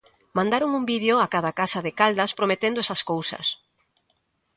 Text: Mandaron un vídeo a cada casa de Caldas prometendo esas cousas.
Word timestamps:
Mandaron 0.37 0.71
un 0.79 0.83
vídeo 0.93 1.15
a 1.19 1.27
cada 1.33 1.51
casa 1.59 1.79
de 1.85 1.95
Caldas 1.99 2.31
prometendo 2.37 2.77
esas 2.83 3.01
cousas. 3.11 3.45